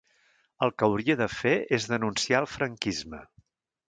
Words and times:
El 0.67 0.71
que 0.81 0.87
hauria 0.87 1.15
de 1.19 1.27
fer 1.41 1.53
és 1.79 1.85
denunciar 1.91 2.39
el 2.45 2.49
franquisme. 2.57 3.21